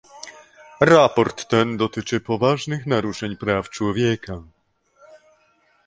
Raport 0.81 1.45
ten 1.49 1.77
dotyczy 1.77 2.19
poważnych 2.21 2.85
naruszeń 2.87 3.37
praw 3.37 3.69
człowieka 3.69 4.41